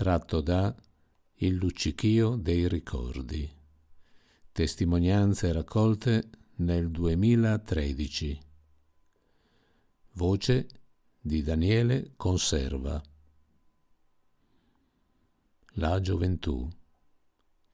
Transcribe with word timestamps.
Tratto 0.00 0.40
da 0.40 0.74
Il 1.34 1.56
luccichio 1.56 2.36
dei 2.36 2.66
ricordi. 2.68 3.46
Testimonianze 4.50 5.52
raccolte 5.52 6.30
nel 6.60 6.90
2013. 6.90 8.40
Voce 10.12 10.68
di 11.20 11.42
Daniele 11.42 12.12
Conserva. 12.16 12.98
La 15.72 16.00
gioventù. 16.00 16.66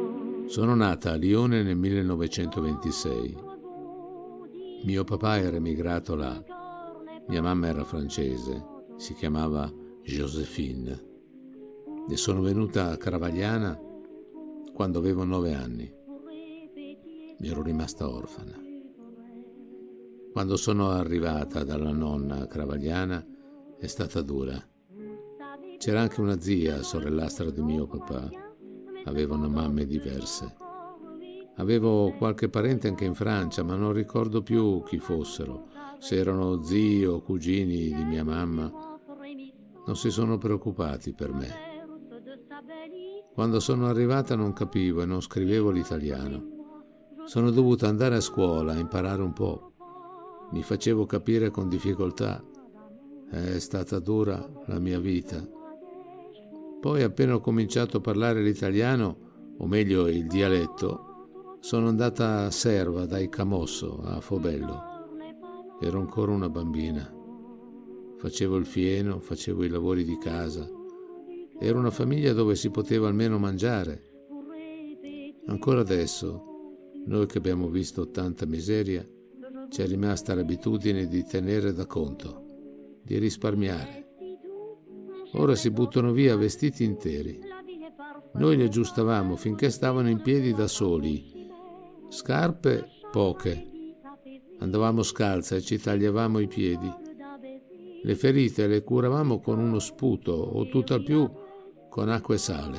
Sono 0.50 0.74
nata 0.74 1.12
a 1.12 1.14
Lione 1.14 1.62
nel 1.62 1.76
1926. 1.76 3.36
Mio 4.82 5.04
papà 5.04 5.38
era 5.38 5.54
emigrato 5.54 6.16
là. 6.16 6.42
Mia 7.28 7.40
mamma 7.40 7.68
era 7.68 7.84
francese, 7.84 8.60
si 8.96 9.14
chiamava 9.14 9.72
Josephine. 10.02 11.04
E 12.08 12.16
sono 12.16 12.40
venuta 12.40 12.90
a 12.90 12.96
Cravagliana 12.96 13.80
quando 14.74 14.98
avevo 14.98 15.22
nove 15.22 15.54
anni. 15.54 15.88
Mi 17.38 17.48
ero 17.48 17.62
rimasta 17.62 18.08
orfana. 18.10 18.60
Quando 20.32 20.56
sono 20.56 20.90
arrivata 20.90 21.62
dalla 21.62 21.92
nonna 21.92 22.40
a 22.40 22.46
Cravagliana 22.48 23.24
è 23.78 23.86
stata 23.86 24.20
dura. 24.20 24.60
C'era 25.78 26.00
anche 26.00 26.20
una 26.20 26.40
zia, 26.40 26.82
sorellastra 26.82 27.50
di 27.50 27.62
mio 27.62 27.86
papà. 27.86 28.48
Avevano 29.04 29.48
mamme 29.48 29.86
diverse. 29.86 30.56
Avevo 31.56 32.12
qualche 32.16 32.48
parente 32.48 32.88
anche 32.88 33.04
in 33.04 33.14
Francia, 33.14 33.62
ma 33.62 33.76
non 33.76 33.92
ricordo 33.92 34.42
più 34.42 34.82
chi 34.82 34.98
fossero, 34.98 35.68
se 35.98 36.16
erano 36.16 36.62
zii 36.62 37.04
o 37.04 37.20
cugini 37.20 37.92
di 37.94 38.04
mia 38.04 38.24
mamma. 38.24 38.72
Non 39.86 39.96
si 39.96 40.10
sono 40.10 40.38
preoccupati 40.38 41.12
per 41.12 41.32
me. 41.32 41.68
Quando 43.34 43.60
sono 43.60 43.86
arrivata 43.86 44.34
non 44.36 44.52
capivo 44.52 45.02
e 45.02 45.06
non 45.06 45.20
scrivevo 45.20 45.70
l'italiano. 45.70 46.58
Sono 47.24 47.50
dovuta 47.50 47.88
andare 47.88 48.16
a 48.16 48.20
scuola 48.20 48.72
a 48.72 48.78
imparare 48.78 49.22
un 49.22 49.32
po'. 49.32 49.72
Mi 50.50 50.62
facevo 50.62 51.06
capire 51.06 51.50
con 51.50 51.68
difficoltà. 51.68 52.42
È 53.30 53.58
stata 53.58 53.98
dura 53.98 54.44
la 54.66 54.78
mia 54.78 54.98
vita. 54.98 55.58
Poi 56.80 57.02
appena 57.02 57.34
ho 57.34 57.40
cominciato 57.40 57.98
a 57.98 58.00
parlare 58.00 58.42
l'italiano, 58.42 59.54
o 59.58 59.66
meglio 59.66 60.08
il 60.08 60.26
dialetto, 60.26 61.58
sono 61.60 61.88
andata 61.88 62.46
a 62.46 62.50
serva 62.50 63.04
dai 63.04 63.28
Camosso 63.28 64.00
a 64.02 64.18
Fobello. 64.20 64.82
Ero 65.78 66.00
ancora 66.00 66.32
una 66.32 66.48
bambina. 66.48 67.14
Facevo 68.16 68.56
il 68.56 68.64
fieno, 68.64 69.20
facevo 69.20 69.62
i 69.64 69.68
lavori 69.68 70.04
di 70.04 70.16
casa. 70.16 70.66
Era 71.58 71.78
una 71.78 71.90
famiglia 71.90 72.32
dove 72.32 72.54
si 72.54 72.70
poteva 72.70 73.08
almeno 73.08 73.38
mangiare. 73.38 74.08
Ancora 75.46 75.80
adesso, 75.80 76.44
noi 77.04 77.26
che 77.26 77.36
abbiamo 77.36 77.68
visto 77.68 78.10
tanta 78.10 78.46
miseria, 78.46 79.06
ci 79.68 79.82
è 79.82 79.86
rimasta 79.86 80.34
l'abitudine 80.34 81.06
di 81.06 81.24
tenere 81.24 81.74
da 81.74 81.84
conto, 81.84 83.00
di 83.02 83.18
risparmiare. 83.18 84.09
Ora 85.32 85.54
si 85.54 85.70
buttano 85.70 86.12
via 86.12 86.36
vestiti 86.36 86.84
interi. 86.84 87.38
Noi 88.34 88.56
li 88.56 88.64
aggiustavamo 88.64 89.36
finché 89.36 89.70
stavano 89.70 90.08
in 90.08 90.20
piedi 90.20 90.52
da 90.52 90.66
soli. 90.66 91.48
Scarpe 92.08 92.86
poche. 93.10 93.66
Andavamo 94.58 95.02
scalza 95.02 95.56
e 95.56 95.60
ci 95.60 95.78
tagliavamo 95.78 96.38
i 96.38 96.46
piedi. 96.46 96.92
Le 98.02 98.14
ferite 98.14 98.66
le 98.66 98.82
curavamo 98.82 99.40
con 99.40 99.58
uno 99.58 99.78
sputo 99.78 100.32
o 100.32 100.66
tutt'al 100.68 101.02
più 101.02 101.30
con 101.88 102.08
acqua 102.08 102.34
e 102.34 102.38
sale. 102.38 102.78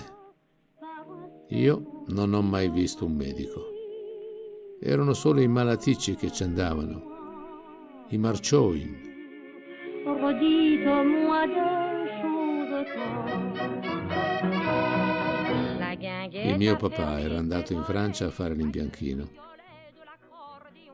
Io 1.49 2.03
non 2.07 2.33
ho 2.33 2.41
mai 2.41 2.69
visto 2.69 3.05
un 3.05 3.13
medico. 3.13 3.65
Erano 4.81 5.13
solo 5.13 5.41
i 5.41 5.47
malaticci 5.47 6.15
che 6.15 6.31
ci 6.31 6.43
andavano, 6.43 7.03
i 8.09 8.17
marcioi. 8.17 9.09
Il 16.33 16.57
mio 16.57 16.75
papà 16.75 17.19
era 17.19 17.37
andato 17.37 17.73
in 17.73 17.83
Francia 17.83 18.25
a 18.25 18.31
fare 18.31 18.55
l'imbianchino. 18.55 19.29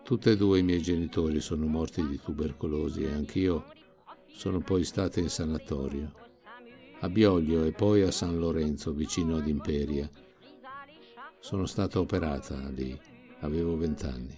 Tutti 0.03 0.29
e 0.29 0.37
due 0.37 0.59
i 0.59 0.63
miei 0.63 0.81
genitori 0.81 1.39
sono 1.39 1.65
morti 1.65 2.05
di 2.07 2.19
tubercolosi 2.19 3.03
e 3.03 3.11
anch'io 3.11 3.65
sono 4.27 4.59
poi 4.59 4.83
stata 4.83 5.19
in 5.19 5.29
sanatorio. 5.29 6.13
A 6.99 7.09
Bioglio 7.09 7.63
e 7.63 7.71
poi 7.71 8.01
a 8.03 8.11
San 8.11 8.37
Lorenzo, 8.37 8.93
vicino 8.93 9.37
ad 9.37 9.47
Imperia. 9.47 10.09
Sono 11.39 11.65
stata 11.65 11.99
operata 11.99 12.69
lì, 12.69 12.99
avevo 13.41 13.77
vent'anni. 13.77 14.37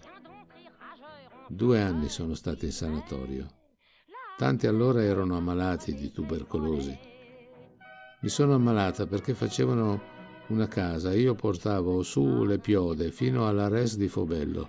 Due 1.47 1.81
anni 1.81 2.09
sono 2.09 2.33
stata 2.33 2.65
in 2.65 2.71
sanatorio. 2.71 3.47
Tanti 4.37 4.67
allora 4.67 5.03
erano 5.03 5.35
ammalati 5.35 5.93
di 5.95 6.11
tubercolosi. 6.11 7.08
Mi 8.21 8.27
sono 8.27 8.53
ammalata 8.53 9.07
perché 9.07 9.33
facevano 9.33 10.17
una 10.47 10.67
casa 10.67 11.13
io 11.13 11.35
portavo 11.35 12.03
su 12.03 12.43
le 12.43 12.59
piode 12.59 13.11
fino 13.11 13.47
alla 13.47 13.69
res 13.69 13.95
di 13.95 14.09
Fobello. 14.09 14.67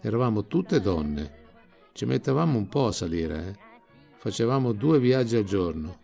Eravamo 0.00 0.46
tutte 0.46 0.80
donne. 0.80 1.46
Ci 1.90 2.04
mettevamo 2.04 2.56
un 2.56 2.68
po' 2.68 2.86
a 2.86 2.92
salire, 2.92 3.48
eh? 3.48 3.58
Facevamo 4.18 4.70
due 4.70 5.00
viaggi 5.00 5.34
al 5.34 5.42
giorno, 5.42 5.98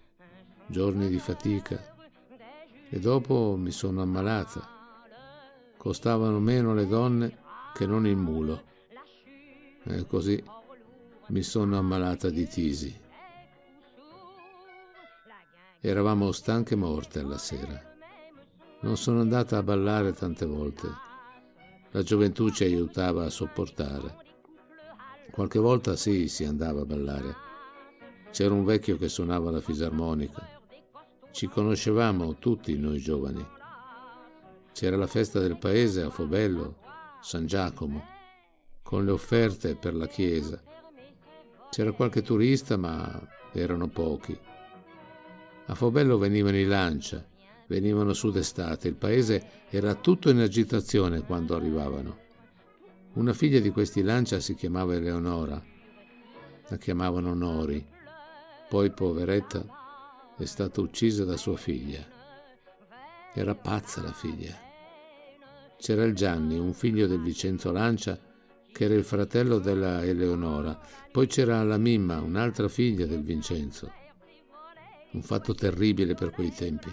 giorni 0.66 1.08
di 1.08 1.18
fatica. 1.20 1.94
E 2.88 2.98
dopo 2.98 3.54
mi 3.56 3.70
sono 3.70 4.02
ammalata. 4.02 4.66
Costavano 5.76 6.40
meno 6.40 6.75
le 6.75 6.88
donne 6.88 7.38
che 7.75 7.87
non 7.87 8.08
il 8.08 8.16
mulo. 8.16 8.62
E 9.84 10.04
così 10.06 10.42
mi 11.28 11.42
sono 11.42 11.78
ammalata 11.78 12.28
di 12.28 12.48
tisi. 12.48 13.02
Eravamo 15.86 16.32
stanche 16.32 16.76
morte 16.76 17.19
alla 17.19 17.36
sera. 17.36 17.78
Non 18.81 18.96
sono 18.96 19.20
andata 19.20 19.58
a 19.58 19.62
ballare 19.62 20.14
tante 20.14 20.46
volte. 20.46 20.88
La 21.90 22.02
gioventù 22.02 22.48
ci 22.48 22.64
aiutava 22.64 23.26
a 23.26 23.28
sopportare. 23.28 24.16
Qualche 25.31 25.58
volta 25.58 25.94
sì, 25.94 26.26
si 26.28 26.44
andava 26.44 26.81
a 26.81 26.86
ballare. 26.86 27.36
C'era 28.31 28.54
un 28.54 28.64
vecchio 28.64 28.96
che 28.96 29.10
suonava 29.10 29.50
la 29.50 29.60
fisarmonica. 29.60 30.48
Ci 31.31 31.48
conoscevamo 31.48 32.37
tutti 32.37 32.78
noi 32.78 32.98
giovani. 32.98 33.46
C'era 34.72 34.96
la 34.96 35.06
festa 35.06 35.38
del 35.38 35.58
paese 35.58 36.00
a 36.00 36.08
Fobello, 36.08 36.78
San 37.20 37.44
Giacomo, 37.44 38.02
con 38.82 39.04
le 39.04 39.10
offerte 39.10 39.76
per 39.76 39.94
la 39.94 40.06
chiesa. 40.06 40.58
C'era 41.69 41.92
qualche 41.92 42.22
turista, 42.22 42.78
ma 42.78 43.20
erano 43.52 43.88
pochi. 43.88 44.52
A 45.66 45.75
Fobello 45.75 46.19
venivano 46.19 46.58
i 46.58 46.64
Lancia, 46.64 47.26
venivano 47.69 48.12
su 48.12 48.31
d'estate, 48.31 48.88
il 48.88 48.96
paese 48.96 49.64
era 49.70 49.94
tutto 49.94 50.28
in 50.28 50.40
agitazione 50.40 51.22
quando 51.22 51.56
arrivavano. 51.56 52.19
Una 53.14 53.32
figlia 53.32 53.61
di 53.61 53.70
questi 53.70 54.02
Lancia 54.02 54.40
si 54.40 54.55
chiamava 54.55 54.94
Eleonora, 54.94 55.62
la 56.69 56.76
chiamavano 56.76 57.32
Nori, 57.32 57.87
poi 58.69 58.90
poveretta 58.90 59.64
è 60.37 60.44
stata 60.44 60.81
uccisa 60.81 61.25
da 61.25 61.37
sua 61.37 61.56
figlia. 61.56 62.05
Era 63.32 63.55
pazza 63.55 64.02
la 64.02 64.12
figlia. 64.12 64.55
C'era 65.78 66.05
il 66.05 66.14
Gianni, 66.14 66.58
un 66.58 66.72
figlio 66.72 67.06
del 67.06 67.20
Vincenzo 67.20 67.72
Lancia, 67.72 68.19
che 68.70 68.84
era 68.84 68.94
il 68.94 69.05
fratello 69.05 69.58
della 69.58 70.05
Eleonora. 70.05 70.78
Poi 71.11 71.26
c'era 71.26 71.62
la 71.62 71.78
Mimma, 71.78 72.20
un'altra 72.20 72.69
figlia 72.69 73.06
del 73.06 73.22
Vincenzo. 73.22 74.02
Un 75.14 75.22
fatto 75.22 75.55
terribile 75.55 76.14
per 76.14 76.31
quei 76.31 76.52
tempi. 76.52 76.90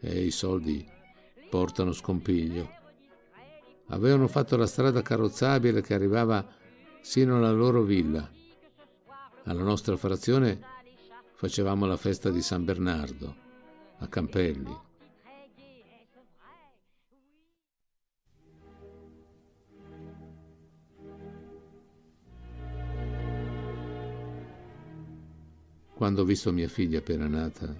E 0.00 0.24
i 0.24 0.30
soldi 0.30 0.86
portano 1.50 1.92
scompiglio. 1.92 2.68
Avevano 3.88 4.26
fatto 4.26 4.56
la 4.56 4.66
strada 4.66 5.02
carrozzabile 5.02 5.82
che 5.82 5.94
arrivava 5.94 6.46
sino 7.02 7.36
alla 7.36 7.52
loro 7.52 7.82
villa. 7.82 8.28
Alla 9.44 9.62
nostra 9.62 9.96
frazione 9.96 10.60
facevamo 11.34 11.86
la 11.86 11.96
festa 11.96 12.30
di 12.30 12.40
San 12.40 12.64
Bernardo, 12.64 13.34
a 13.98 14.06
Campelli. 14.06 14.88
Quando 26.00 26.22
ho 26.22 26.24
visto 26.24 26.50
mia 26.50 26.66
figlia 26.66 27.00
appena 27.00 27.26
nata, 27.26 27.76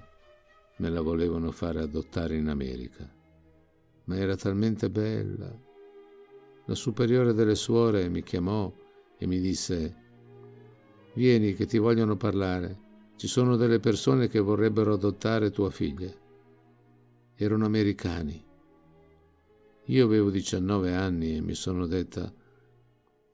me 0.76 0.90
la 0.90 1.00
volevano 1.00 1.50
fare 1.52 1.80
adottare 1.80 2.36
in 2.36 2.48
America. 2.48 3.10
Ma 4.04 4.14
era 4.14 4.36
talmente 4.36 4.90
bella. 4.90 5.50
La 6.66 6.74
superiore 6.74 7.32
delle 7.32 7.54
suore 7.54 8.10
mi 8.10 8.22
chiamò 8.22 8.70
e 9.16 9.26
mi 9.26 9.40
disse, 9.40 9.94
vieni 11.14 11.54
che 11.54 11.64
ti 11.64 11.78
vogliono 11.78 12.18
parlare. 12.18 12.78
Ci 13.16 13.26
sono 13.26 13.56
delle 13.56 13.80
persone 13.80 14.28
che 14.28 14.38
vorrebbero 14.38 14.92
adottare 14.92 15.50
tua 15.50 15.70
figlia. 15.70 16.12
Erano 17.36 17.64
americani. 17.64 18.44
Io 19.86 20.04
avevo 20.04 20.28
19 20.28 20.94
anni 20.94 21.36
e 21.36 21.40
mi 21.40 21.54
sono 21.54 21.86
detta, 21.86 22.30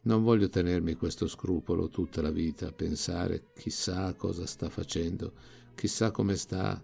non 0.06 0.23
voglio 0.23 0.49
tenermi 0.49 0.94
questo 0.94 1.26
scrupolo 1.26 1.88
tutta 1.88 2.23
la 2.23 2.31
vita, 2.31 2.70
pensare 2.70 3.47
chissà 3.56 4.14
cosa 4.14 4.47
sta 4.47 4.69
facendo, 4.69 5.32
chissà 5.75 6.12
come 6.12 6.37
sta. 6.37 6.81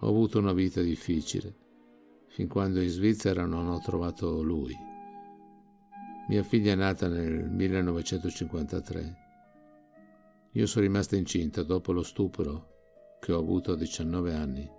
Ho 0.00 0.06
avuto 0.06 0.38
una 0.38 0.52
vita 0.52 0.82
difficile, 0.82 1.54
fin 2.28 2.48
quando 2.48 2.82
in 2.82 2.90
Svizzera 2.90 3.46
non 3.46 3.68
ho 3.68 3.80
trovato 3.80 4.42
lui. 4.42 4.76
Mia 6.28 6.42
figlia 6.42 6.72
è 6.72 6.76
nata 6.76 7.08
nel 7.08 7.48
1953. 7.48 9.16
Io 10.52 10.66
sono 10.66 10.84
rimasta 10.84 11.16
incinta 11.16 11.62
dopo 11.62 11.92
lo 11.92 12.02
stupro 12.02 12.74
che 13.20 13.32
ho 13.32 13.38
avuto 13.38 13.72
a 13.72 13.76
19 13.76 14.34
anni, 14.34 14.70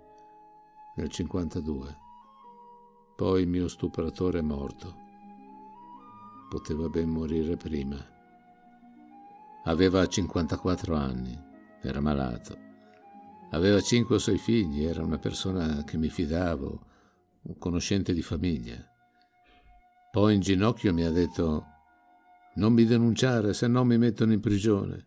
nel 0.94 1.08
52. 1.08 1.96
Poi 3.16 3.42
il 3.42 3.48
mio 3.48 3.66
stupratore 3.66 4.38
è 4.38 4.42
morto 4.42 5.06
poteva 6.48 6.88
ben 6.88 7.08
morire 7.08 7.56
prima. 7.56 7.96
Aveva 9.64 10.06
54 10.06 10.96
anni, 10.96 11.38
era 11.82 12.00
malato. 12.00 12.56
Aveva 13.50 13.80
cinque 13.80 14.18
sei 14.18 14.38
figli, 14.38 14.84
era 14.84 15.02
una 15.02 15.18
persona 15.18 15.84
che 15.84 15.96
mi 15.96 16.08
fidavo, 16.08 16.86
un 17.42 17.58
conoscente 17.58 18.12
di 18.12 18.22
famiglia. 18.22 18.76
Poi 20.10 20.34
in 20.34 20.40
ginocchio 20.40 20.92
mi 20.92 21.04
ha 21.04 21.10
detto 21.10 21.64
non 22.54 22.72
mi 22.72 22.84
denunciare, 22.84 23.52
se 23.52 23.68
no 23.68 23.84
mi 23.84 23.98
mettono 23.98 24.32
in 24.32 24.40
prigione. 24.40 25.06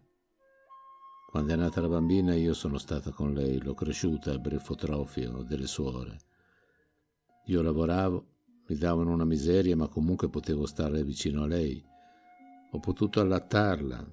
Quando 1.30 1.54
è 1.54 1.56
nata 1.56 1.82
la 1.82 1.88
bambina 1.88 2.36
io 2.36 2.54
sono 2.54 2.78
stata 2.78 3.12
con 3.12 3.34
lei, 3.34 3.62
l'ho 3.62 3.74
cresciuta 3.74 4.32
al 4.32 4.40
brefotrofio 4.40 5.44
delle 5.44 5.68
suore. 5.68 6.18
Io 7.46 7.62
lavoravo 7.62 8.26
mi 8.72 8.78
davano 8.78 9.12
una 9.12 9.26
miseria, 9.26 9.76
ma 9.76 9.90
comunque 9.90 10.30
potevo 10.30 10.66
stare 10.66 11.04
vicino 11.04 11.44
a 11.44 11.48
lei. 11.48 11.84
Ho 12.72 12.80
potuto 12.80 13.20
allattarla. 13.20 14.08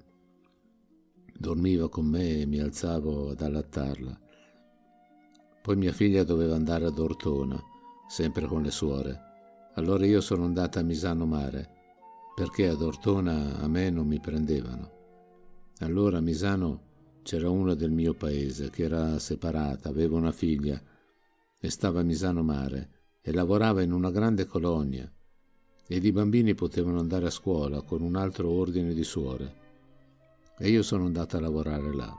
Dormiva 1.38 1.88
con 1.88 2.06
me 2.06 2.40
e 2.40 2.46
mi 2.46 2.58
alzavo 2.58 3.30
ad 3.30 3.40
allattarla. 3.40 4.20
Poi 5.62 5.76
mia 5.76 5.92
figlia 5.92 6.24
doveva 6.24 6.56
andare 6.56 6.86
ad 6.86 6.98
Ortona, 6.98 7.56
sempre 8.08 8.46
con 8.46 8.62
le 8.62 8.72
suore. 8.72 9.20
Allora 9.74 10.04
io 10.04 10.20
sono 10.20 10.44
andata 10.44 10.80
a 10.80 10.82
Misano 10.82 11.24
Mare, 11.24 11.68
perché 12.34 12.66
ad 12.66 12.82
Ortona 12.82 13.60
a 13.60 13.68
me 13.68 13.90
non 13.90 14.08
mi 14.08 14.18
prendevano. 14.18 14.90
Allora 15.78 16.18
a 16.18 16.22
Misano 16.22 16.86
c'era 17.22 17.48
una 17.48 17.74
del 17.74 17.92
mio 17.92 18.14
paese 18.14 18.70
che 18.70 18.82
era 18.82 19.20
separata, 19.20 19.88
aveva 19.88 20.16
una 20.16 20.32
figlia 20.32 20.82
e 21.60 21.70
stava 21.70 22.00
a 22.00 22.04
Misano 22.04 22.42
Mare 22.42 22.96
e 23.20 23.32
lavorava 23.32 23.82
in 23.82 23.92
una 23.92 24.10
grande 24.10 24.46
colonia 24.46 25.10
ed 25.90 26.04
i 26.04 26.12
bambini 26.12 26.54
potevano 26.54 26.98
andare 26.98 27.26
a 27.26 27.30
scuola 27.30 27.80
con 27.80 28.02
un 28.02 28.14
altro 28.14 28.50
ordine 28.50 28.92
di 28.92 29.04
suore. 29.04 29.56
E 30.58 30.68
io 30.68 30.82
sono 30.82 31.06
andata 31.06 31.38
a 31.38 31.40
lavorare 31.40 31.94
là. 31.94 32.14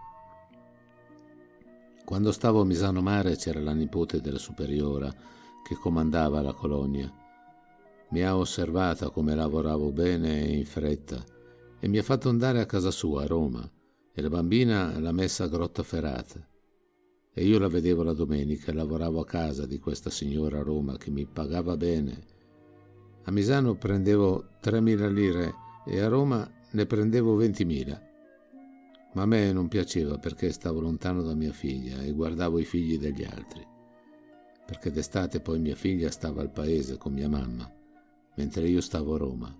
Quando 2.03 2.31
stavo 2.31 2.61
a 2.61 2.65
Misano 2.65 3.01
Mare 3.01 3.35
c'era 3.35 3.59
la 3.59 3.73
nipote 3.73 4.21
della 4.21 4.39
superiora 4.39 5.13
che 5.63 5.75
comandava 5.75 6.41
la 6.41 6.53
colonia. 6.53 7.13
Mi 8.09 8.23
ha 8.23 8.35
osservata 8.35 9.11
come 9.11 9.35
lavoravo 9.35 9.91
bene 9.91 10.41
e 10.47 10.57
in 10.57 10.65
fretta 10.65 11.23
e 11.79 11.87
mi 11.87 11.99
ha 11.99 12.03
fatto 12.03 12.27
andare 12.27 12.59
a 12.59 12.65
casa 12.65 12.89
sua 12.89 13.21
a 13.21 13.27
Roma 13.27 13.69
e 14.11 14.21
la 14.21 14.29
bambina 14.29 14.99
l'ha 14.99 15.11
messa 15.11 15.43
a 15.43 15.47
Grottaferrata 15.47 16.48
e 17.39 17.45
io 17.45 17.57
la 17.57 17.69
vedevo 17.69 18.03
la 18.03 18.11
domenica 18.11 18.69
e 18.69 18.73
lavoravo 18.73 19.21
a 19.21 19.25
casa 19.25 19.65
di 19.65 19.79
questa 19.79 20.09
signora 20.09 20.59
a 20.59 20.61
Roma 20.61 20.97
che 20.97 21.09
mi 21.09 21.25
pagava 21.25 21.77
bene. 21.77 22.21
A 23.23 23.31
Misano 23.31 23.75
prendevo 23.75 24.57
3.000 24.61 25.09
lire 25.09 25.53
e 25.85 26.01
a 26.01 26.09
Roma 26.09 26.45
ne 26.71 26.85
prendevo 26.85 27.41
20.000. 27.41 28.01
Ma 29.13 29.21
a 29.21 29.25
me 29.25 29.53
non 29.53 29.69
piaceva 29.69 30.17
perché 30.17 30.51
stavo 30.51 30.81
lontano 30.81 31.21
da 31.21 31.33
mia 31.33 31.53
figlia 31.53 32.01
e 32.01 32.11
guardavo 32.11 32.59
i 32.59 32.65
figli 32.65 32.99
degli 32.99 33.23
altri. 33.23 33.65
Perché 34.65 34.91
d'estate 34.91 35.39
poi 35.39 35.59
mia 35.59 35.75
figlia 35.75 36.11
stava 36.11 36.41
al 36.41 36.51
paese 36.51 36.97
con 36.97 37.13
mia 37.13 37.29
mamma, 37.29 37.73
mentre 38.35 38.67
io 38.67 38.81
stavo 38.81 39.15
a 39.15 39.17
Roma. 39.17 39.57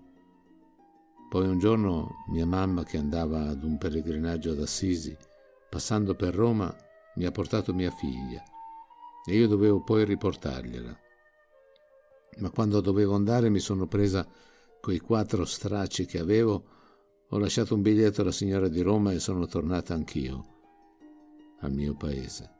Poi 1.30 1.48
un 1.48 1.58
giorno 1.58 2.10
mia 2.28 2.44
mamma 2.44 2.84
che 2.84 2.98
andava 2.98 3.48
ad 3.48 3.64
un 3.64 3.78
pellegrinaggio 3.78 4.50
ad 4.50 4.60
Assisi, 4.60 5.16
passando 5.70 6.14
per 6.14 6.34
Roma, 6.34 6.76
mi 7.20 7.26
ha 7.26 7.30
portato 7.30 7.74
mia 7.74 7.90
figlia 7.90 8.42
e 9.26 9.36
io 9.36 9.46
dovevo 9.46 9.82
poi 9.82 10.06
riportargliela. 10.06 10.98
Ma 12.38 12.48
quando 12.48 12.80
dovevo 12.80 13.14
andare 13.14 13.50
mi 13.50 13.58
sono 13.58 13.86
presa 13.86 14.26
quei 14.80 15.00
quattro 15.00 15.44
stracci 15.44 16.06
che 16.06 16.18
avevo, 16.18 16.64
ho 17.28 17.38
lasciato 17.38 17.74
un 17.74 17.82
biglietto 17.82 18.22
alla 18.22 18.32
signora 18.32 18.68
di 18.68 18.80
Roma 18.80 19.12
e 19.12 19.18
sono 19.18 19.44
tornata 19.44 19.92
anch'io 19.92 20.46
al 21.60 21.72
mio 21.72 21.94
paese. 21.94 22.54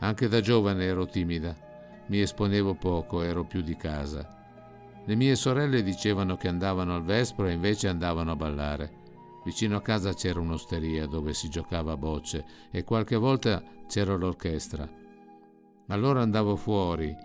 Anche 0.00 0.26
da 0.26 0.40
giovane 0.40 0.84
ero 0.86 1.06
timida 1.06 1.70
mi 2.12 2.20
esponevo 2.20 2.74
poco, 2.74 3.22
ero 3.22 3.42
più 3.42 3.62
di 3.62 3.74
casa. 3.74 4.28
Le 5.06 5.14
mie 5.14 5.34
sorelle 5.34 5.82
dicevano 5.82 6.36
che 6.36 6.46
andavano 6.46 6.94
al 6.94 7.04
vespro 7.04 7.46
e 7.46 7.52
invece 7.52 7.88
andavano 7.88 8.32
a 8.32 8.36
ballare. 8.36 9.00
Vicino 9.46 9.78
a 9.78 9.80
casa 9.80 10.12
c'era 10.12 10.38
un'osteria 10.38 11.06
dove 11.06 11.32
si 11.32 11.48
giocava 11.48 11.92
a 11.92 11.96
bocce 11.96 12.44
e 12.70 12.84
qualche 12.84 13.16
volta 13.16 13.62
c'era 13.88 14.14
l'orchestra. 14.14 14.86
Allora 15.88 16.20
andavo 16.20 16.54
fuori, 16.54 17.16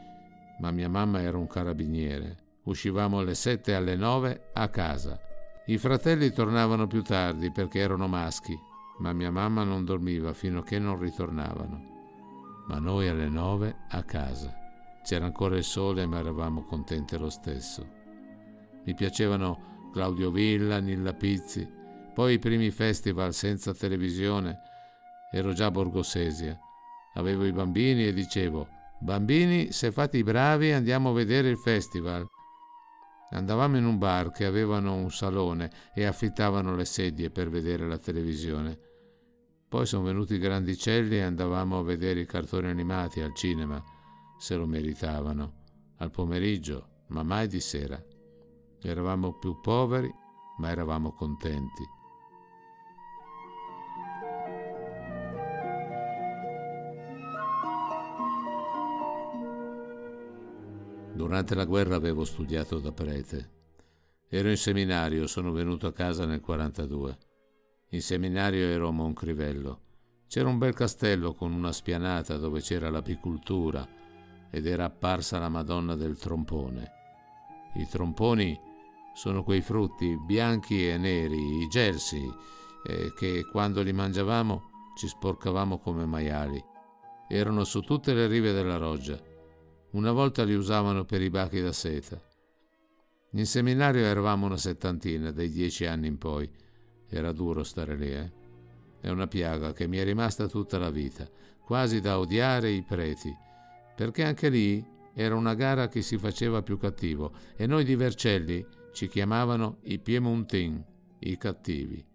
ma 0.61 0.71
mia 0.71 0.87
mamma 0.87 1.21
era 1.21 1.37
un 1.37 1.47
carabiniere. 1.47 2.37
Uscivamo 2.63 3.19
alle 3.19 3.35
sette 3.35 3.71
e 3.71 3.75
alle 3.75 3.97
nove 3.97 4.51
a 4.53 4.69
casa. 4.69 5.19
I 5.65 5.77
fratelli 5.77 6.31
tornavano 6.31 6.87
più 6.87 7.03
tardi 7.03 7.51
perché 7.51 7.79
erano 7.79 8.07
maschi, 8.07 8.57
ma 8.99 9.11
mia 9.11 9.31
mamma 9.31 9.65
non 9.65 9.83
dormiva 9.83 10.31
fino 10.31 10.59
a 10.59 10.63
che 10.63 10.79
non 10.79 10.97
ritornavano. 10.97 11.81
Ma 12.67 12.79
noi 12.79 13.09
alle 13.09 13.27
nove 13.27 13.75
a 13.89 14.01
casa. 14.03 14.65
C'era 15.07 15.23
ancora 15.23 15.55
il 15.55 15.63
sole, 15.63 16.05
ma 16.05 16.19
eravamo 16.19 16.65
contenti 16.65 17.17
lo 17.17 17.29
stesso. 17.29 17.87
Mi 18.83 18.93
piacevano 18.93 19.89
Claudio 19.93 20.31
Villa, 20.31 20.79
Nilla 20.79 21.13
Pizzi, 21.13 21.65
poi 22.13 22.33
i 22.33 22.39
primi 22.39 22.71
festival 22.71 23.33
senza 23.33 23.73
televisione. 23.73 24.59
Ero 25.31 25.53
già 25.53 25.67
a 25.67 25.71
Borgosesia. 25.71 26.59
Avevo 27.13 27.45
i 27.45 27.53
bambini 27.53 28.05
e 28.05 28.11
dicevo: 28.11 28.67
Bambini, 28.99 29.71
se 29.71 29.93
fate 29.93 30.17
i 30.17 30.23
bravi 30.23 30.73
andiamo 30.73 31.11
a 31.11 31.13
vedere 31.13 31.47
il 31.47 31.57
festival. 31.57 32.27
Andavamo 33.29 33.77
in 33.77 33.85
un 33.85 33.97
bar 33.97 34.31
che 34.31 34.43
avevano 34.43 34.93
un 34.95 35.09
salone 35.09 35.71
e 35.93 36.03
affittavano 36.03 36.75
le 36.75 36.83
sedie 36.83 37.29
per 37.29 37.49
vedere 37.49 37.87
la 37.87 37.97
televisione. 37.97 38.77
Poi 39.69 39.85
sono 39.85 40.03
venuti 40.03 40.33
i 40.33 40.39
grandicelli 40.39 41.15
e 41.15 41.21
andavamo 41.21 41.79
a 41.79 41.83
vedere 41.83 42.19
i 42.19 42.25
cartoni 42.25 42.67
animati 42.67 43.21
al 43.21 43.33
cinema, 43.33 43.81
se 44.37 44.55
lo 44.55 44.65
meritavano, 44.65 45.65
al 45.97 46.11
pomeriggio, 46.11 47.03
ma 47.07 47.23
mai 47.23 47.47
di 47.47 47.59
sera. 47.59 48.01
Eravamo 48.81 49.37
più 49.37 49.59
poveri, 49.59 50.13
ma 50.59 50.69
eravamo 50.69 51.11
contenti. 51.13 51.83
Durante 61.13 61.55
la 61.55 61.65
guerra 61.65 61.95
avevo 61.95 62.23
studiato 62.23 62.79
da 62.79 62.91
prete. 62.91 63.55
Ero 64.29 64.49
in 64.49 64.57
seminario, 64.57 65.25
sono 65.25 65.51
venuto 65.51 65.87
a 65.87 65.93
casa 65.93 66.25
nel 66.25 66.41
42. 66.41 67.17
In 67.91 68.01
seminario 68.01 68.67
ero 68.67 68.89
a 68.89 68.91
Moncrivello. 68.91 69.81
C'era 70.27 70.47
un 70.47 70.59
bel 70.59 70.73
castello 70.73 71.33
con 71.33 71.53
una 71.53 71.71
spianata 71.71 72.37
dove 72.37 72.61
c'era 72.61 72.89
l'apicultura 72.89 73.96
ed 74.49 74.65
era 74.65 74.85
apparsa 74.85 75.39
la 75.39 75.49
Madonna 75.49 75.95
del 75.95 76.17
trompone. 76.17 76.91
I 77.75 77.87
tromponi 77.87 78.59
sono 79.13 79.43
quei 79.43 79.61
frutti 79.61 80.17
bianchi 80.17 80.87
e 80.87 80.97
neri, 80.97 81.63
i 81.63 81.67
gelsi, 81.67 82.31
eh, 82.85 83.13
che 83.15 83.45
quando 83.51 83.81
li 83.81 83.93
mangiavamo 83.93 84.69
ci 84.95 85.07
sporcavamo 85.07 85.79
come 85.79 86.05
maiali. 86.05 86.63
Erano 87.27 87.63
su 87.63 87.81
tutte 87.81 88.13
le 88.13 88.27
rive 88.27 88.53
della 88.53 88.77
roggia. 88.77 89.19
Una 89.91 90.11
volta 90.11 90.43
li 90.43 90.53
usavano 90.53 91.03
per 91.05 91.21
i 91.21 91.29
bachi 91.29 91.61
da 91.61 91.71
seta. 91.71 92.21
In 93.31 93.45
seminario 93.45 94.05
eravamo 94.05 94.45
una 94.45 94.57
settantina, 94.57 95.31
dai 95.31 95.49
dieci 95.49 95.85
anni 95.85 96.07
in 96.07 96.17
poi. 96.17 96.49
Era 97.09 97.31
duro 97.31 97.63
stare 97.63 97.95
lì, 97.95 98.11
eh? 98.11 98.31
È 98.99 99.09
una 99.09 99.27
piaga 99.27 99.73
che 99.73 99.87
mi 99.87 99.97
è 99.97 100.03
rimasta 100.03 100.47
tutta 100.47 100.77
la 100.77 100.89
vita, 100.89 101.29
quasi 101.63 101.99
da 101.99 102.19
odiare 102.19 102.69
i 102.71 102.83
preti, 102.83 103.35
perché 103.97 104.23
anche 104.23 104.49
lì 104.49 104.85
era 105.15 105.35
una 105.35 105.55
gara 105.55 105.87
che 105.87 106.03
si 106.03 106.19
faceva 106.19 106.61
più 106.61 106.77
cattivo 106.77 107.33
e 107.55 107.65
noi 107.65 107.83
di 107.83 107.95
Vercelli 107.95 108.63
ci 108.93 109.07
chiamavano 109.07 109.79
i 109.85 109.97
Piemontin, 109.97 110.83
i 111.17 111.35
cattivi. 111.37 112.05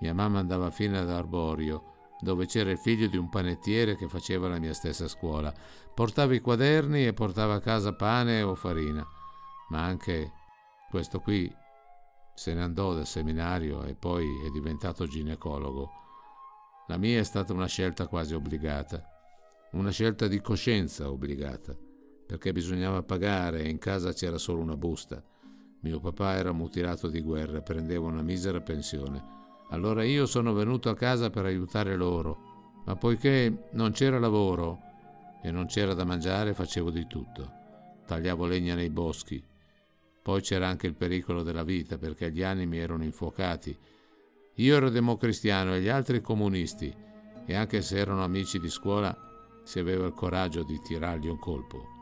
Mia 0.00 0.14
mamma 0.14 0.38
andava 0.38 0.70
fino 0.70 0.98
ad 0.98 1.10
Arborio, 1.10 2.14
dove 2.20 2.46
c'era 2.46 2.70
il 2.70 2.78
figlio 2.78 3.06
di 3.06 3.18
un 3.18 3.28
panettiere 3.28 3.96
che 3.96 4.08
faceva 4.08 4.48
la 4.48 4.58
mia 4.58 4.72
stessa 4.72 5.08
scuola. 5.08 5.52
Portava 5.94 6.34
i 6.34 6.40
quaderni 6.40 7.06
e 7.06 7.12
portava 7.12 7.56
a 7.56 7.60
casa 7.60 7.92
pane 7.94 8.40
o 8.40 8.54
farina. 8.54 9.06
Ma 9.68 9.84
anche 9.84 10.32
questo 10.88 11.20
qui 11.20 11.54
se 12.34 12.54
ne 12.54 12.62
andò 12.62 12.94
dal 12.94 13.06
seminario 13.06 13.84
e 13.84 13.94
poi 13.94 14.26
è 14.46 14.48
diventato 14.48 15.06
ginecologo. 15.06 15.90
La 16.86 16.96
mia 16.96 17.18
è 17.18 17.24
stata 17.24 17.52
una 17.52 17.66
scelta 17.66 18.06
quasi 18.06 18.32
obbligata, 18.32 19.19
una 19.72 19.90
scelta 19.90 20.26
di 20.26 20.40
coscienza 20.40 21.10
obbligata, 21.10 21.76
perché 22.26 22.52
bisognava 22.52 23.02
pagare 23.02 23.62
e 23.62 23.68
in 23.68 23.78
casa 23.78 24.12
c'era 24.12 24.38
solo 24.38 24.62
una 24.62 24.76
busta. 24.76 25.22
Mio 25.82 26.00
papà 26.00 26.34
era 26.34 26.52
mutilato 26.52 27.08
di 27.08 27.20
guerra 27.20 27.58
e 27.58 27.62
prendeva 27.62 28.06
una 28.06 28.22
misera 28.22 28.60
pensione. 28.60 29.38
Allora 29.70 30.02
io 30.02 30.26
sono 30.26 30.52
venuto 30.52 30.90
a 30.90 30.96
casa 30.96 31.30
per 31.30 31.44
aiutare 31.44 31.94
loro, 31.94 32.82
ma 32.84 32.96
poiché 32.96 33.68
non 33.72 33.92
c'era 33.92 34.18
lavoro 34.18 34.80
e 35.42 35.50
non 35.52 35.66
c'era 35.66 35.94
da 35.94 36.04
mangiare, 36.04 36.52
facevo 36.52 36.90
di 36.90 37.06
tutto. 37.06 37.52
Tagliavo 38.06 38.46
legna 38.46 38.74
nei 38.74 38.90
boschi. 38.90 39.42
Poi 40.22 40.40
c'era 40.42 40.66
anche 40.66 40.88
il 40.88 40.96
pericolo 40.96 41.42
della 41.42 41.62
vita 41.62 41.96
perché 41.96 42.30
gli 42.32 42.42
animi 42.42 42.78
erano 42.78 43.04
infuocati. 43.04 43.76
Io 44.56 44.76
ero 44.76 44.90
democristiano 44.90 45.74
e 45.74 45.80
gli 45.80 45.88
altri 45.88 46.20
comunisti 46.20 46.92
e 47.46 47.54
anche 47.54 47.80
se 47.80 47.96
erano 47.96 48.22
amici 48.22 48.58
di 48.58 48.68
scuola 48.68 49.29
si 49.70 49.78
aveva 49.78 50.04
il 50.04 50.14
coraggio 50.14 50.64
di 50.64 50.80
tirargli 50.80 51.28
un 51.28 51.38
colpo. 51.38 51.99